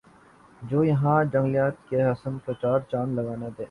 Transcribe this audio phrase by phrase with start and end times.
[0.61, 3.49] جو یَہاں کا جنگلات کےحسن کو چار چاند لگنا دینا ہونا